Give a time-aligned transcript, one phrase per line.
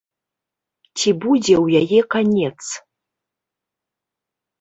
[1.01, 2.55] Ці будзе ў яе канец?